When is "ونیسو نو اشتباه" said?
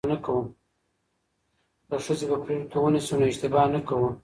2.81-3.67